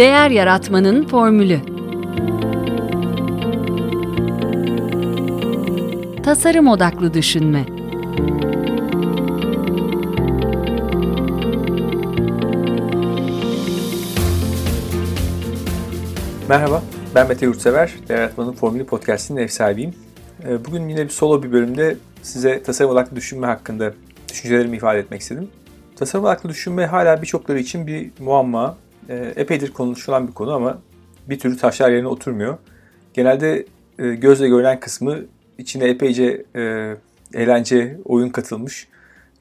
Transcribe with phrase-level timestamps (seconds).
[0.00, 1.60] Değer Yaratmanın Formülü
[6.22, 7.64] Tasarım Odaklı Düşünme
[16.48, 16.82] Merhaba,
[17.14, 17.94] ben Mete Yurtsever.
[18.08, 19.94] Değer Yaratmanın Formülü Podcast'inin ev sahibiyim.
[20.48, 23.92] Ee, bugün yine bir solo bir bölümde size tasarım odaklı düşünme hakkında
[24.28, 25.48] düşüncelerimi ifade etmek istedim.
[25.96, 28.76] Tasarım odaklı düşünme hala birçokları için bir muamma.
[29.08, 30.78] Ee, epeydir konuşulan bir konu ama
[31.28, 32.58] bir türlü taşlar yerine oturmuyor.
[33.14, 33.66] Genelde
[33.98, 35.18] e, gözle görülen kısmı
[35.58, 36.94] içine epeyce e,
[37.34, 38.88] eğlence, oyun katılmış.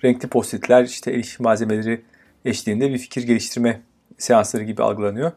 [0.03, 2.01] Renkli postitler, işte el malzemeleri
[2.45, 3.81] eşliğinde bir fikir geliştirme
[4.17, 5.31] seansları gibi algılanıyor.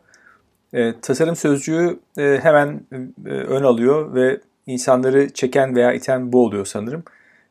[0.72, 2.80] E, tasarım sözcüğü e, hemen
[3.26, 7.04] e, ön alıyor ve insanları çeken veya iten bu oluyor sanırım.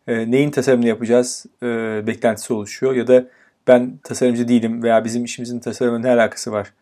[0.08, 1.68] E, neyin tasarımını yapacağız e,
[2.08, 3.28] beklentisi oluşuyor ya da
[3.68, 6.74] ben tasarımcı değilim veya bizim işimizin tasarımı ne alakası var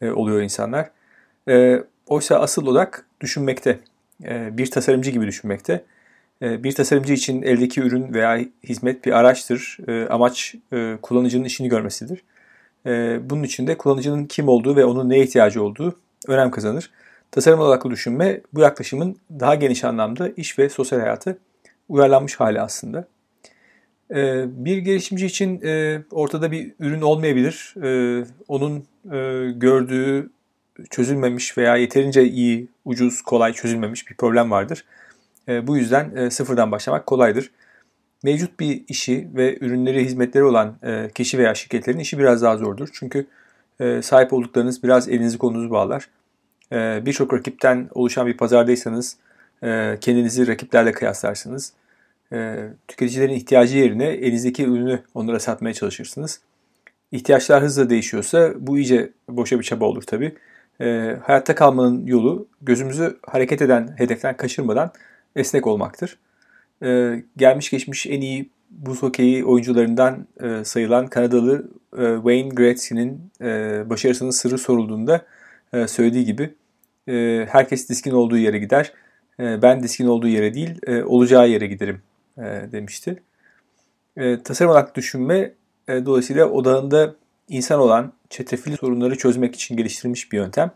[0.00, 0.90] e, oluyor insanlar.
[1.48, 3.78] E, oysa asıl odak düşünmekte.
[4.24, 5.84] E, bir tasarımcı gibi düşünmekte.
[6.42, 9.78] E, bir tasarımcı için eldeki ürün veya hizmet bir araçtır.
[9.88, 12.22] E, amaç e, kullanıcının işini görmesidir.
[12.86, 15.98] E, bunun için de kullanıcının kim olduğu ve onun neye ihtiyacı olduğu
[16.28, 16.90] önem kazanır.
[17.30, 21.38] Tasarım odaklı düşünme bu yaklaşımın daha geniş anlamda iş ve sosyal hayatı
[21.88, 23.08] uyarlanmış hali aslında.
[24.10, 27.74] Ee, bir gelişimci için e, ortada bir ürün olmayabilir.
[27.82, 28.78] Ee, onun
[29.12, 30.30] e, gördüğü
[30.90, 34.84] çözülmemiş veya yeterince iyi, ucuz, kolay çözülmemiş bir problem vardır.
[35.48, 37.50] Ee, bu yüzden e, sıfırdan başlamak kolaydır.
[38.22, 40.74] Mevcut bir işi ve ürünleri, hizmetleri olan
[41.14, 42.88] kişi veya şirketlerin işi biraz daha zordur.
[42.92, 43.26] Çünkü
[44.02, 46.08] sahip olduklarınız biraz elinizi kolunuzu bağlar.
[47.06, 49.16] Birçok rakipten oluşan bir pazardaysanız
[50.00, 51.72] kendinizi rakiplerle kıyaslarsınız
[52.34, 56.40] e, tüketicilerin ihtiyacı yerine elinizdeki ürünü onlara satmaya çalışırsınız.
[57.12, 60.34] İhtiyaçlar hızla değişiyorsa bu iyice boşa bir çaba olur tabi.
[60.80, 64.92] E, hayatta kalmanın yolu gözümüzü hareket eden hedeften kaçırmadan
[65.36, 66.18] esnek olmaktır.
[66.82, 73.82] E, gelmiş geçmiş en iyi buz hokeyi oyuncularından e, sayılan Kanadalı e, Wayne Gretzky'nin e,
[73.90, 75.24] başarısının sırrı sorulduğunda
[75.72, 76.54] e, söylediği gibi
[77.08, 78.92] e, herkes diskin olduğu yere gider.
[79.40, 82.02] E, ben diskin olduğu yere değil, e, olacağı yere giderim
[82.38, 83.22] e, demişti.
[84.16, 85.52] E, tasarım odaklı düşünme
[85.88, 87.14] e, dolayısıyla odağında
[87.48, 90.70] insan olan çetrefilli sorunları çözmek için geliştirilmiş bir yöntem.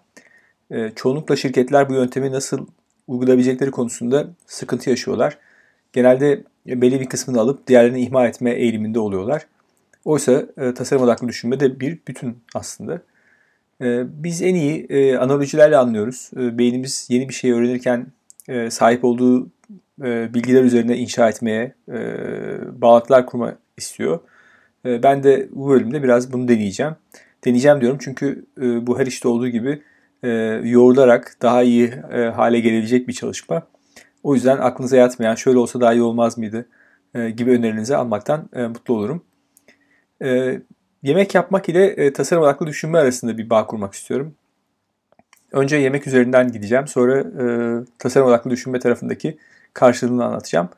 [0.71, 2.67] E, çoğunlukla şirketler bu yöntemi nasıl
[3.07, 5.39] uygulayabilecekleri konusunda sıkıntı yaşıyorlar.
[5.93, 9.47] Genelde belli bir kısmını alıp diğerlerini ihmal etme eğiliminde oluyorlar.
[10.05, 13.03] Oysa e, tasarım odaklı düşünme de bir bütün aslında.
[13.81, 16.31] E, biz en iyi e, analojilerle anlıyoruz.
[16.37, 18.07] E, beynimiz yeni bir şey öğrenirken
[18.49, 19.51] e, sahip olduğu
[20.05, 22.01] e, bilgiler üzerine inşa etmeye, e,
[22.83, 24.21] bağlantılar kurma istiyor.
[24.85, 26.93] E, ben de bu bölümde biraz bunu deneyeceğim.
[27.45, 29.83] Deneyeceğim diyorum çünkü e, bu her işte olduğu gibi
[30.23, 30.29] e,
[30.65, 31.91] yoğrularak daha iyi
[32.37, 33.63] hale gelebilecek bir çalışma.
[34.23, 36.69] O yüzden aklınıza yatmayan şöyle olsa daha iyi olmaz mıydı
[37.37, 39.25] gibi önerilerinizi almaktan mutlu olurum.
[41.03, 44.35] Yemek yapmak ile tasarım odaklı düşünme arasında bir bağ kurmak istiyorum.
[45.53, 46.89] Önce yemek üzerinden gideceğim.
[46.89, 47.45] Sonra e,
[47.99, 49.39] tasarım odaklı düşünme tarafındaki
[49.79, 50.69] karşılığını anlatacağım.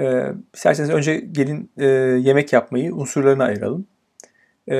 [0.00, 1.86] E, isterseniz önce gelin e,
[2.20, 3.86] yemek yapmayı unsurlarına ayıralım.
[4.70, 4.76] E,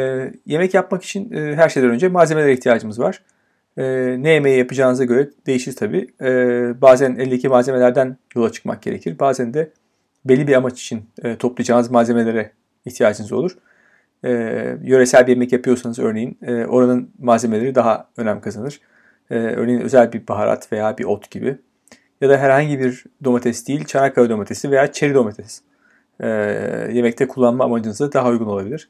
[0.47, 3.23] yemek yapmak için e, her şeyden önce malzemelere ihtiyacımız var.
[3.77, 3.83] E,
[4.23, 6.15] ne yemeği yapacağınıza göre değişir tabii.
[6.21, 6.31] E,
[6.81, 9.19] bazen eldeki malzemelerden yola çıkmak gerekir.
[9.19, 9.71] Bazen de
[10.25, 12.53] belli bir amaç için e, toplayacağınız malzemelere
[12.85, 13.57] ihtiyacınız olur.
[14.25, 14.31] E,
[14.83, 18.81] yöresel bir yemek yapıyorsanız örneğin e, oranın malzemeleri daha önem kazanır.
[19.31, 21.59] E, örneğin özel bir baharat veya bir ot gibi
[22.25, 25.61] ya da herhangi bir domates değil, Çanakkale domatesi veya çeri domates
[26.21, 26.29] e,
[26.93, 28.89] yemekte kullanma amacınıza daha uygun olabilir.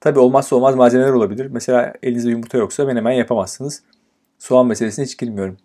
[0.00, 1.46] Tabi olmazsa olmaz malzemeler olabilir.
[1.46, 3.82] Mesela elinizde yumurta yoksa menemen yapamazsınız.
[4.38, 5.56] Soğan meselesine hiç girmiyorum.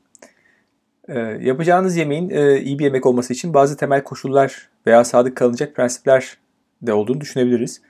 [1.07, 5.75] E, yapacağınız yemeğin e, iyi bir yemek olması için bazı temel koşullar veya sadık kalınacak
[5.75, 6.37] prensipler
[6.81, 7.81] de olduğunu düşünebiliriz.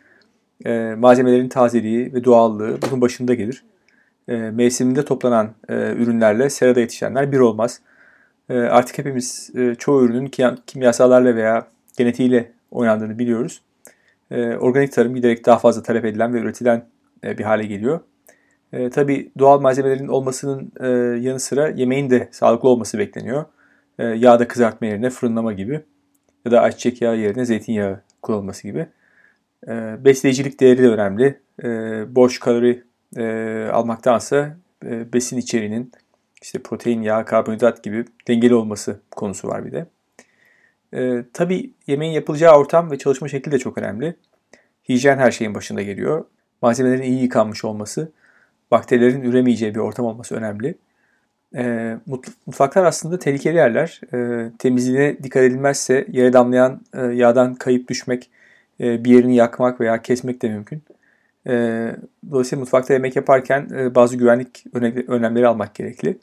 [0.65, 3.63] E, malzemelerin tazeliği ve doğallığı bunun başında gelir.
[4.27, 7.81] E, mevsiminde toplanan e, ürünlerle serada yetişenler bir olmaz.
[8.51, 10.31] Ee, artık hepimiz e, çoğu ürünün
[10.67, 11.67] kimyasallarla veya
[11.97, 13.61] genetiğiyle oynandığını biliyoruz.
[14.31, 16.85] Ee, organik tarım giderek daha fazla talep edilen ve üretilen
[17.23, 17.99] e, bir hale geliyor.
[18.73, 20.71] E, tabii doğal malzemelerin olmasının
[21.21, 23.45] yanı sıra yemeğin de sağlıklı olması bekleniyor.
[23.99, 25.81] Yağda kızartma yerine fırınlama gibi
[26.45, 28.87] ya da ayçiçek yağı yerine zeytinyağı kullanılması gibi.
[30.05, 31.39] Besleyicilik değeri de önemli.
[32.15, 32.83] Boş kalori
[33.71, 35.91] almaktansa besin içeriğinin
[36.41, 39.85] işte protein, yağ, karbonhidrat gibi dengeli olması konusu var bir de.
[40.93, 44.15] Ee, tabii yemeğin yapılacağı ortam ve çalışma şekli de çok önemli.
[44.89, 46.25] Hijyen her şeyin başında geliyor.
[46.61, 48.11] Malzemelerin iyi yıkanmış olması,
[48.71, 50.75] bakterilerin üremeyeceği bir ortam olması önemli.
[51.55, 51.97] E,
[52.45, 54.01] mutfaklar aslında tehlikeli yerler.
[54.13, 58.29] E, temizliğine dikkat edilmezse yere damlayan e, yağdan kayıp düşmek,
[58.79, 60.83] e, bir yerini yakmak veya kesmek de mümkün.
[61.47, 61.53] E,
[62.31, 64.65] dolayısıyla mutfakta yemek yaparken e, bazı güvenlik
[65.07, 66.17] önlemleri almak gerekli.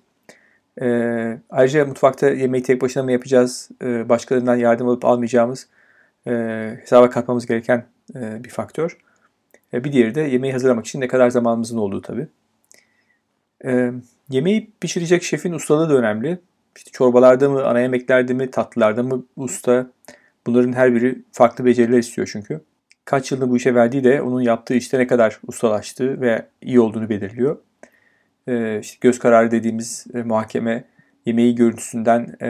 [0.81, 5.69] E, ayrıca mutfakta yemeği tek başına mı yapacağız, e, başkalarından yardım alıp almayacağımız
[6.27, 6.33] e,
[6.81, 8.99] hesaba katmamız gereken e, bir faktör.
[9.75, 12.29] E, bir diğeri de yemeği hazırlamak için ne kadar zamanımızın olduğu tabii.
[13.65, 13.93] E,
[14.31, 16.39] yemeği pişirecek şefin ustalığı da önemli.
[16.77, 19.87] İşte çorbalarda mı, ana yemeklerde mi, tatlılarda mı usta.
[20.47, 22.61] Bunların her biri farklı beceriler istiyor çünkü.
[23.05, 27.09] Kaç yılını bu işe verdiği de onun yaptığı işte ne kadar ustalaştığı ve iyi olduğunu
[27.09, 27.59] belirliyor.
[28.49, 30.85] E, işte göz kararı dediğimiz e, muhakeme
[31.25, 32.49] yemeği görüntüsünden e,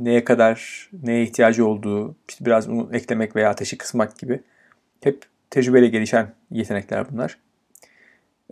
[0.00, 4.40] neye kadar, neye ihtiyacı olduğu, işte biraz onu eklemek veya ateşi kısmak gibi
[5.02, 7.38] hep tecrübeyle gelişen yetenekler bunlar.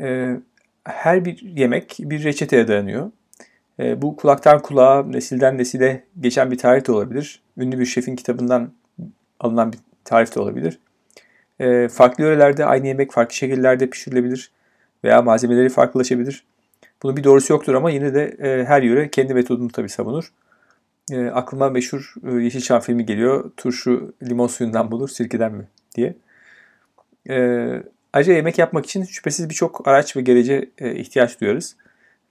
[0.01, 0.37] E,
[0.85, 3.11] her bir yemek bir reçeteye dayanıyor.
[3.79, 7.43] Bu kulaktan kulağa, nesilden nesile geçen bir tarih de olabilir.
[7.57, 8.73] Ünlü bir şefin kitabından
[9.41, 10.79] alınan bir tarif de olabilir.
[11.89, 14.51] Farklı yörelerde aynı yemek farklı şekillerde pişirilebilir
[15.05, 16.45] veya malzemeleri farklılaşabilir.
[17.03, 20.33] Bunun bir doğrusu yoktur ama yine de e, her yöre kendi metodunu tabii savunur.
[21.13, 23.51] E, aklıma meşhur e, Yeşilçam filmi geliyor.
[23.57, 26.15] Turşu limon suyundan bulur, sirkeden mi diye.
[27.29, 27.37] E,
[28.13, 31.77] ayrıca yemek yapmak için şüphesiz birçok araç ve gerece e, ihtiyaç duyarız.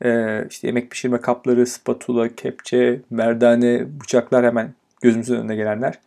[0.05, 5.99] E, işte yemek pişirme kapları, spatula, kepçe, merdane, bıçaklar hemen gözümüzün önüne gelenler.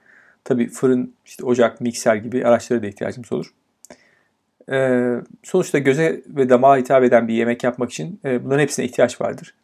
[0.45, 3.53] Tabii fırın, işte ocak, mikser gibi araçlara da ihtiyacımız olur.
[4.73, 5.11] E,
[5.43, 9.55] sonuçta göze ve damağa hitap eden bir yemek yapmak için e, bunların hepsine ihtiyaç vardır.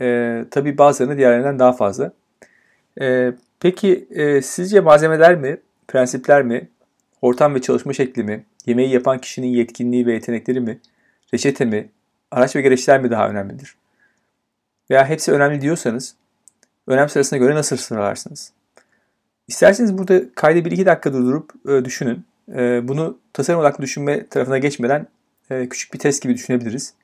[0.00, 2.12] E, tabii bazılarına diğerlerinden daha fazla.
[3.00, 5.56] E, peki e, sizce malzemeler mi,
[5.88, 6.68] prensipler mi,
[7.22, 10.80] ortam ve çalışma şekli mi, yemeği yapan kişinin yetkinliği ve yetenekleri mi,
[11.34, 11.88] reçete mi,
[12.30, 13.76] araç ve gereçler mi daha önemlidir?
[14.90, 16.16] Veya hepsi önemli diyorsanız
[16.86, 18.52] önem sırasına göre nasıl sıralarsınız?
[19.48, 22.24] İsterseniz burada bir iki dakika durdurup e, düşünün.
[22.48, 25.06] E, bunu tasarım odaklı düşünme tarafına geçmeden
[25.50, 26.94] e, küçük bir test gibi düşünebiliriz.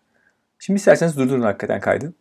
[0.59, 2.13] Şimdi isterseniz durdurun hakikaten kaydı.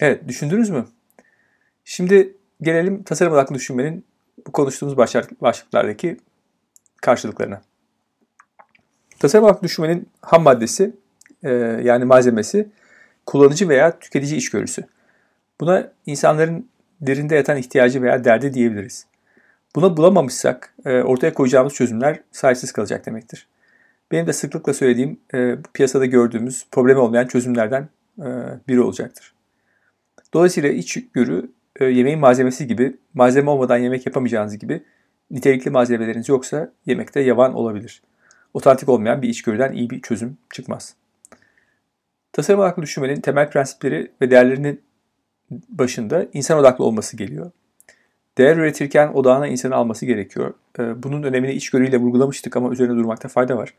[0.00, 0.86] Evet, düşündünüz mü?
[1.84, 4.04] Şimdi gelelim tasarım odaklı düşünmenin
[4.46, 4.96] bu konuştuğumuz
[5.40, 6.16] başlıklardaki
[6.96, 7.62] karşılıklarına.
[9.18, 10.96] Tasarım odaklı düşünmenin ham maddesi
[11.42, 11.50] e,
[11.82, 12.68] yani malzemesi
[13.26, 14.84] kullanıcı veya tüketici içgörüsü.
[15.60, 16.68] Buna insanların
[17.06, 19.06] derinde yatan ihtiyacı veya derdi diyebiliriz.
[19.76, 23.48] Buna bulamamışsak e, ortaya koyacağımız çözümler sayısız kalacak demektir.
[24.12, 28.26] Benim de sıklıkla söylediğim e, piyasada gördüğümüz problemi olmayan çözümlerden e,
[28.68, 29.34] biri olacaktır.
[30.34, 34.82] Dolayısıyla içgörü e, yemeğin malzemesi gibi malzeme olmadan yemek yapamayacağınız gibi
[35.30, 38.02] nitelikli malzemeleriniz yoksa yemekte yavan olabilir.
[38.54, 40.94] Otantik olmayan bir içgörüden iyi bir çözüm çıkmaz.
[42.32, 44.80] Tasarım odaklı düşünmenin temel prensipleri ve değerlerinin
[45.50, 47.50] başında insan odaklı olması geliyor.
[48.38, 50.54] Değer üretirken odağına insanı alması gerekiyor.
[50.78, 53.74] Ee, bunun önemini içgörüyle vurgulamıştık ama üzerine durmakta fayda var.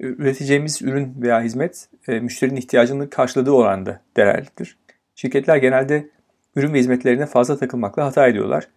[0.00, 4.76] Üreteceğimiz ürün veya hizmet e, müşterinin ihtiyacını karşıladığı oranda değerlidir.
[5.14, 6.08] Şirketler genelde
[6.56, 8.68] ürün ve hizmetlerine fazla takılmakla hata ediyorlar.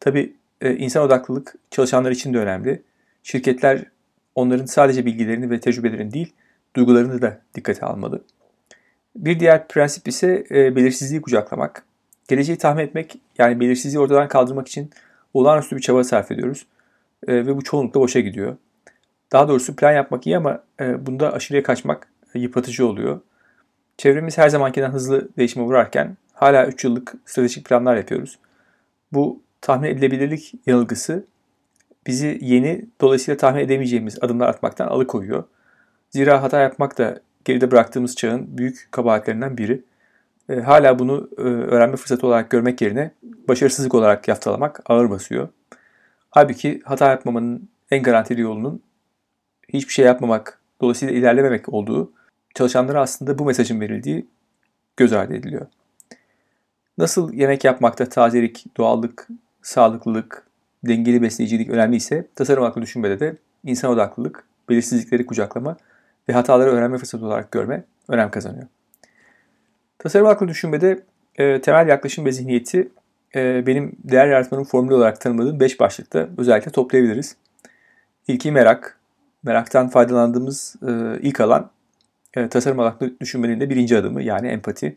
[0.00, 2.82] Tabi e, insan odaklılık çalışanlar için de önemli.
[3.22, 3.84] Şirketler
[4.34, 6.32] onların sadece bilgilerini ve tecrübelerini değil,
[6.76, 8.24] duygularını da dikkate almalı.
[9.16, 11.84] Bir diğer prensip ise e, belirsizliği kucaklamak.
[12.28, 14.90] Geleceği tahmin etmek yani belirsizliği ortadan kaldırmak için
[15.34, 16.66] olağanüstü bir çaba sarf ediyoruz.
[17.26, 18.56] E, ve bu çoğunlukla boşa gidiyor.
[19.32, 23.20] Daha doğrusu plan yapmak iyi ama e, bunda aşırıya kaçmak e, yıpratıcı oluyor.
[23.98, 28.38] Çevremiz her zamankinden hızlı değişime uğrarken hala 3 yıllık stratejik planlar yapıyoruz.
[29.12, 31.24] Bu tahmin edilebilirlik yanılgısı
[32.06, 35.44] bizi yeni dolayısıyla tahmin edemeyeceğimiz adımlar atmaktan alıkoyuyor.
[36.10, 39.82] Zira hata yapmak da geride bıraktığımız çağın büyük kabahatlerinden biri.
[40.48, 43.10] E, hala bunu e, öğrenme fırsatı olarak görmek yerine
[43.48, 45.48] başarısızlık olarak yaftalamak ağır basıyor.
[46.30, 48.82] Halbuki hata yapmamanın en garantili yolunun
[49.68, 52.12] hiçbir şey yapmamak, dolayısıyla ilerlememek olduğu
[52.54, 54.26] çalışanlara aslında bu mesajın verildiği
[54.96, 55.66] göz ardı ediliyor.
[56.98, 59.28] Nasıl yemek yapmakta tazelik, doğallık,
[59.62, 60.46] sağlıklılık,
[60.84, 65.76] dengeli besleyicilik önemliyse tasarım aklı düşünmede de insan odaklılık, belirsizlikleri kucaklama
[66.28, 68.66] ve hataları öğrenme fırsatı olarak görme önem kazanıyor.
[69.98, 71.02] Tasarım aklı düşünmede
[71.36, 72.88] e, temel yaklaşım ve zihniyeti
[73.34, 77.36] e, benim değer yaratmanın formülü olarak tanımladığım 5 başlıkta özellikle toplayabiliriz.
[78.28, 78.98] İlki merak.
[79.42, 81.70] Meraktan faydalandığımız e, ilk alan
[82.34, 84.96] e, tasarım aklı düşünmenin de birinci adımı yani empati.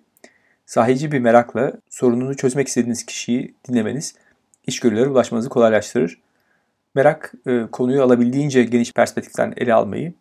[0.66, 4.16] Sahici bir merakla sorununu çözmek istediğiniz kişiyi dinlemeniz
[4.68, 6.22] içgörülere ulaşmanızı kolaylaştırır.
[6.96, 10.14] Merak e, konuyu alabildiğince geniş perspektiften ele almayı,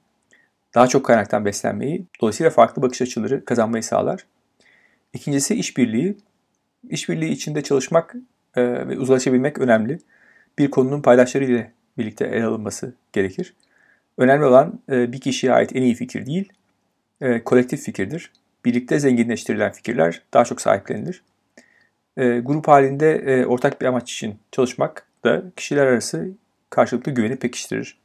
[0.75, 4.27] daha çok kaynaktan beslenmeyi, dolayısıyla farklı bakış açıları kazanmayı sağlar.
[5.13, 6.17] İkincisi işbirliği.
[6.89, 8.15] İşbirliği içinde çalışmak
[8.57, 9.99] e, ve uzlaşabilmek önemli.
[10.59, 13.55] Bir konunun paydaşları ile birlikte ele alınması gerekir.
[14.19, 16.53] Önemli olan e, bir kişiye ait en iyi fikir değil,
[17.21, 18.33] e, kolektif fikirdir.
[18.65, 21.23] Birlikte zenginleştirilen fikirler daha çok sahiplenilir.
[22.17, 26.29] E, grup halinde e, ortak bir amaç için çalışmak da kişiler arası
[26.71, 27.99] karşılıklı güveni pekiştirir.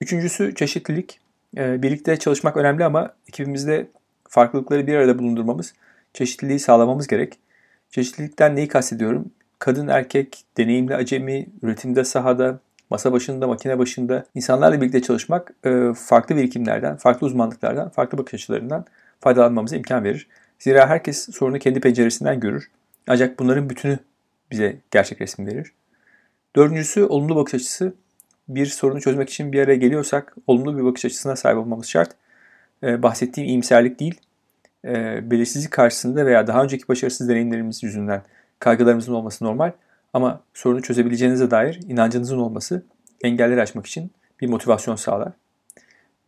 [0.00, 1.20] Üçüncüsü çeşitlilik.
[1.56, 3.88] E, birlikte çalışmak önemli ama ekibimizde
[4.28, 5.74] farklılıkları bir arada bulundurmamız,
[6.14, 7.38] çeşitliliği sağlamamız gerek.
[7.90, 9.30] Çeşitlilikten neyi kastediyorum?
[9.58, 16.36] Kadın, erkek, deneyimli acemi, üretimde sahada, masa başında, makine başında insanlarla birlikte çalışmak e, farklı
[16.36, 18.84] birikimlerden, farklı uzmanlıklardan, farklı bakış açılarından
[19.20, 20.28] faydalanmamıza imkan verir.
[20.58, 22.70] Zira herkes sorunu kendi penceresinden görür.
[23.08, 23.98] Ancak bunların bütünü
[24.50, 25.72] bize gerçek resim verir.
[26.56, 27.94] Dördüncüsü olumlu bakış açısı.
[28.48, 32.10] Bir sorunu çözmek için bir araya geliyorsak olumlu bir bakış açısına sahip olmamız şart.
[32.82, 34.20] Ee, bahsettiğim iyimserlik değil,
[34.84, 38.22] e, belirsizlik karşısında veya daha önceki başarısız deneyimlerimiz yüzünden
[38.58, 39.72] kaygılarımızın olması normal.
[40.12, 42.82] Ama sorunu çözebileceğinize dair inancınızın olması
[43.22, 45.32] engelleri aşmak için bir motivasyon sağlar.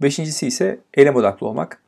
[0.02, 1.82] Beşincisi ise eylem odaklı olmak.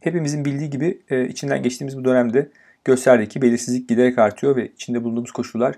[0.00, 2.48] Hepimizin bildiği gibi e, içinden geçtiğimiz bu dönemde
[2.84, 5.74] gösterdi ki belirsizlik giderek artıyor ve içinde bulunduğumuz koşullar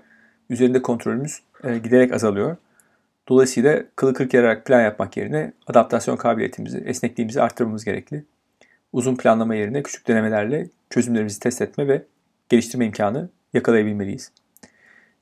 [0.49, 2.57] üzerinde kontrolümüz e, giderek azalıyor.
[3.29, 8.23] Dolayısıyla kılı kırk yararak plan yapmak yerine adaptasyon kabiliyetimizi, esnekliğimizi arttırmamız gerekli.
[8.93, 12.03] Uzun planlama yerine küçük denemelerle çözümlerimizi test etme ve
[12.49, 14.31] geliştirme imkanı yakalayabilmeliyiz.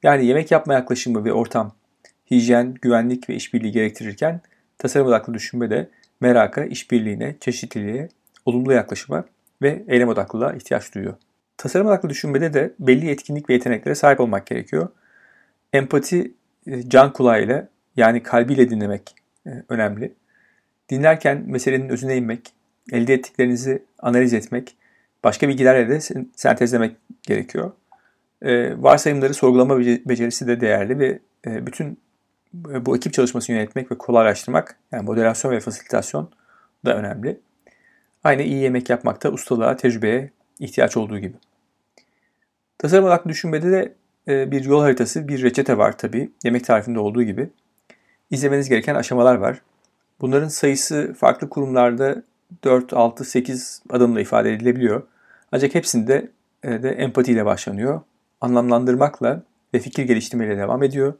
[0.03, 1.72] Yani yemek yapma yaklaşımı ve ortam,
[2.31, 4.41] hijyen, güvenlik ve işbirliği gerektirirken
[4.77, 5.89] tasarım odaklı düşünme de
[6.22, 8.10] meraka, işbirliğine, çeşitliliğe,
[8.45, 9.25] olumlu yaklaşıma
[9.62, 11.13] ve eylem odaklılığa ihtiyaç duyuyor.
[11.57, 14.89] Tasarım odaklı düşünmede de belli yetkinlik ve yeteneklere sahip olmak gerekiyor.
[15.74, 16.33] Empati
[16.67, 19.15] e, can kulağıyla yani kalbiyle dinlemek
[19.47, 20.13] e, önemli.
[20.89, 22.53] Dinlerken meselenin özüne inmek,
[22.91, 24.75] elde ettiklerinizi analiz etmek,
[25.23, 26.00] başka bilgilerle de
[26.35, 27.71] sentezlemek gerekiyor.
[28.41, 31.97] E, varsayımları sorgulama becerisi de değerli ve bütün
[32.65, 36.31] bu ekip çalışmasını yönetmek ve kolaylaştırmak, yani moderasyon ve fasilitasyon
[36.85, 37.39] da önemli.
[38.23, 41.38] Aynı iyi yemek yapmakta ustalığa, tecrübeye ihtiyaç olduğu gibi.
[42.77, 43.93] Tasarım odaklı düşünmede de
[44.27, 46.31] e, bir yol haritası, bir reçete var tabi.
[46.43, 47.50] Yemek tarifinde olduğu gibi.
[48.33, 49.61] İzlemeniz gereken aşamalar var.
[50.21, 52.23] Bunların sayısı farklı kurumlarda
[52.63, 55.03] 4, 6, 8 adımla ifade edilebiliyor.
[55.51, 56.29] Ancak hepsinde
[56.63, 58.01] e, de empatiyle başlanıyor.
[58.41, 61.13] Anlamlandırmakla ve fikir geliştirmeyle devam ediyor.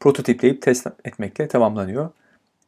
[0.00, 2.10] Prototipleyip test etmekle tamamlanıyor.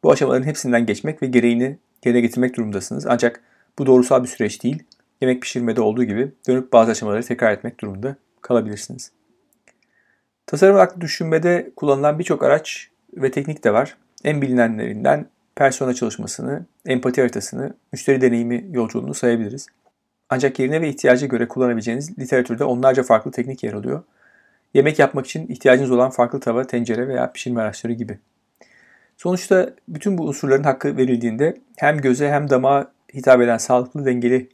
[0.02, 3.06] Bu aşamaların hepsinden geçmek ve gereğini yerine getirmek durumundasınız.
[3.06, 3.40] Ancak
[3.78, 4.82] bu doğrusal bir süreç değil.
[5.20, 9.10] Yemek pişirmede olduğu gibi dönüp bazı aşamaları tekrar etmek durumunda kalabilirsiniz.
[10.46, 13.96] Tasarım odaklı düşünmede kullanılan birçok araç ve teknik de var.
[14.24, 19.66] En bilinenlerinden persona çalışmasını, empati haritasını, müşteri deneyimi yolculuğunu sayabiliriz.
[20.30, 24.02] Ancak yerine ve ihtiyaca göre kullanabileceğiniz literatürde onlarca farklı teknik yer alıyor.
[24.74, 28.18] Yemek yapmak için ihtiyacınız olan farklı tava, tencere veya pişirme araçları gibi.
[29.16, 34.48] Sonuçta bütün bu unsurların hakkı verildiğinde hem göze hem damağa hitap eden sağlıklı, dengeli,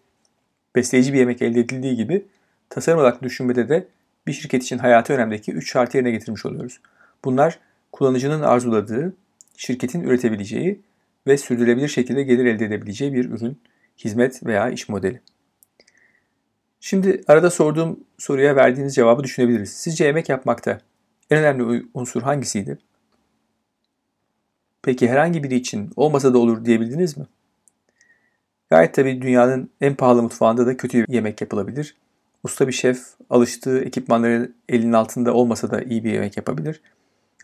[0.76, 2.26] besleyici bir yemek elde edildiği gibi
[2.70, 3.86] tasarım odaklı düşünmede de
[4.26, 6.80] bir şirket için hayatı önemdeki 3 şartı yerine getirmiş oluyoruz.
[7.24, 7.58] Bunlar
[7.92, 9.16] kullanıcının arzuladığı,
[9.56, 10.80] şirketin üretebileceği
[11.26, 13.60] ve sürdürülebilir şekilde gelir elde edebileceği bir ürün,
[13.98, 15.20] hizmet veya iş modeli.
[16.80, 19.72] Şimdi arada sorduğum soruya verdiğiniz cevabı düşünebiliriz.
[19.72, 20.80] Sizce yemek yapmakta
[21.30, 22.78] en önemli unsur hangisiydi?
[24.82, 27.26] Peki herhangi biri için olmasa da olur diyebildiniz mi?
[28.70, 31.96] Gayet tabii dünyanın en pahalı mutfağında da kötü yemek yapılabilir.
[32.42, 36.80] Usta bir şef alıştığı ekipmanları elinin altında olmasa da iyi bir yemek yapabilir.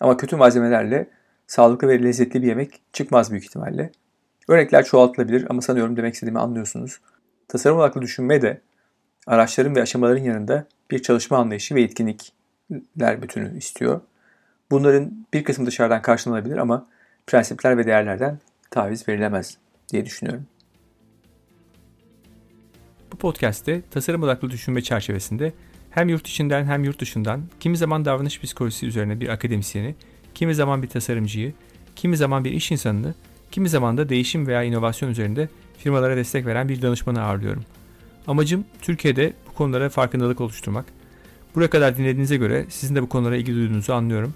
[0.00, 1.10] Ama kötü malzemelerle
[1.46, 3.92] sağlıklı ve lezzetli bir yemek çıkmaz büyük ihtimalle.
[4.48, 7.00] Örnekler çoğaltılabilir ama sanıyorum demek istediğimi anlıyorsunuz.
[7.48, 8.60] Tasarım odaklı düşünme de
[9.26, 14.00] araçların ve aşamaların yanında bir çalışma anlayışı ve etkinlikler bütünü istiyor.
[14.70, 16.86] Bunların bir kısmı dışarıdan karşılanabilir ama
[17.26, 18.38] prensipler ve değerlerden
[18.70, 19.58] taviz verilemez
[19.92, 20.46] diye düşünüyorum.
[23.12, 25.52] Bu podcast'te tasarım odaklı düşünme çerçevesinde
[25.96, 29.94] hem yurt içinden hem yurt dışından kimi zaman davranış psikolojisi üzerine bir akademisyeni,
[30.34, 31.52] kimi zaman bir tasarımcıyı,
[31.96, 33.14] kimi zaman bir iş insanını,
[33.50, 35.48] kimi zaman da değişim veya inovasyon üzerinde
[35.78, 37.64] firmalara destek veren bir danışmanı ağırlıyorum.
[38.26, 40.84] Amacım Türkiye'de bu konulara farkındalık oluşturmak.
[41.54, 44.34] Buraya kadar dinlediğinize göre sizin de bu konulara ilgi duyduğunuzu anlıyorum.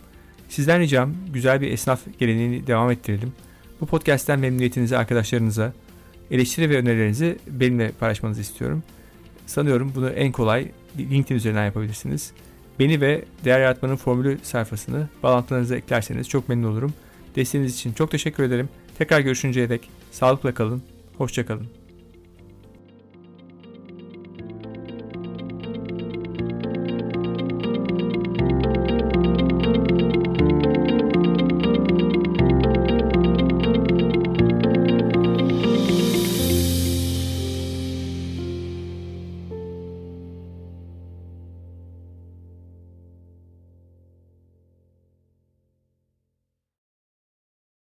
[0.48, 3.32] Sizden ricam güzel bir esnaf geleneğini devam ettirelim.
[3.80, 5.72] Bu podcast'ten memnuniyetinizi arkadaşlarınıza,
[6.30, 8.82] eleştiri ve önerilerinizi benimle paylaşmanızı istiyorum.
[9.46, 12.32] Sanıyorum bunu en kolay LinkedIn üzerinden yapabilirsiniz.
[12.78, 16.94] Beni ve Değer Yaratmanın Formülü sayfasını bağlantılarınıza eklerseniz çok memnun olurum.
[17.36, 18.68] Desteğiniz için çok teşekkür ederim.
[18.98, 20.82] Tekrar görüşünceye dek sağlıkla kalın,
[21.18, 21.79] hoşça kalın.